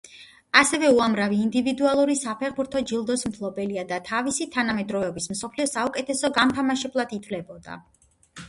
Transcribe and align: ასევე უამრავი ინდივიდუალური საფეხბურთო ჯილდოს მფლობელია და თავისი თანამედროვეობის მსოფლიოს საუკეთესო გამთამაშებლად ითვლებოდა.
ასევე 0.59 0.87
უამრავი 0.99 1.35
ინდივიდუალური 1.47 2.15
საფეხბურთო 2.21 2.81
ჯილდოს 2.91 3.25
მფლობელია 3.33 3.83
და 3.93 3.99
თავისი 4.09 4.49
თანამედროვეობის 4.57 5.31
მსოფლიოს 5.35 5.77
საუკეთესო 5.79 6.33
გამთამაშებლად 6.41 7.15
ითვლებოდა. 7.21 7.79